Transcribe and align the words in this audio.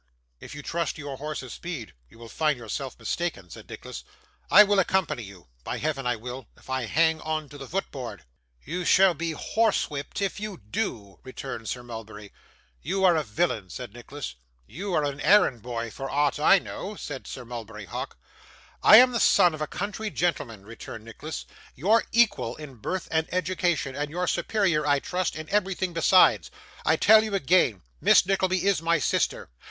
'If 0.39 0.55
you 0.55 0.63
trust 0.63 0.95
to 0.95 1.01
your 1.03 1.17
horse's 1.17 1.53
speed, 1.53 1.93
you 2.09 2.17
will 2.17 2.27
find 2.27 2.57
yourself 2.57 2.97
mistaken,' 2.97 3.51
said 3.51 3.69
Nicholas. 3.69 4.03
'I 4.49 4.63
will 4.63 4.79
accompany 4.79 5.21
you. 5.21 5.49
By 5.63 5.77
Heaven 5.77 6.07
I 6.07 6.15
will, 6.15 6.47
if 6.57 6.71
I 6.71 6.85
hang 6.85 7.21
on 7.21 7.49
to 7.49 7.57
the 7.59 7.67
foot 7.67 7.91
board.' 7.91 8.23
'You 8.63 8.83
shall 8.83 9.13
be 9.13 9.33
horsewhipped 9.33 10.19
if 10.19 10.39
you 10.39 10.57
do,' 10.57 11.19
returned 11.21 11.69
Sir 11.69 11.83
Mulberry. 11.83 12.33
'You 12.81 13.03
are 13.05 13.15
a 13.15 13.21
villain,' 13.21 13.69
said 13.69 13.93
Nicholas. 13.93 14.33
'You 14.65 14.91
are 14.95 15.03
an 15.03 15.21
errand 15.21 15.61
boy 15.61 15.91
for 15.91 16.09
aught 16.09 16.39
I 16.39 16.57
know,' 16.57 16.95
said 16.95 17.27
Sir 17.27 17.45
Mulberry 17.45 17.85
Hawk. 17.85 18.17
'I 18.81 18.97
am 18.97 19.11
the 19.11 19.19
son 19.19 19.53
of 19.53 19.61
a 19.61 19.67
country 19.67 20.09
gentleman,' 20.09 20.65
returned 20.65 21.05
Nicholas, 21.05 21.45
'your 21.75 22.05
equal 22.11 22.55
in 22.55 22.77
birth 22.77 23.07
and 23.11 23.27
education, 23.31 23.95
and 23.95 24.09
your 24.09 24.25
superior 24.25 24.83
I 24.83 24.97
trust 24.97 25.35
in 25.35 25.47
everything 25.49 25.93
besides. 25.93 26.49
I 26.87 26.95
tell 26.95 27.23
you 27.23 27.35
again, 27.35 27.83
Miss 28.01 28.25
Nickleby 28.25 28.65
is 28.65 28.81
my 28.81 28.97
sister. 28.97 29.51